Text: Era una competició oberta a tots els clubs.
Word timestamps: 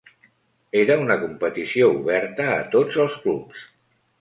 Era 0.83 0.95
una 1.01 1.17
competició 1.25 1.91
oberta 1.99 2.49
a 2.55 2.59
tots 2.77 2.99
els 3.05 3.19
clubs. 3.27 3.71